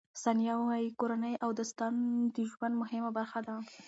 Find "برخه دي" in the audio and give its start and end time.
3.17-3.55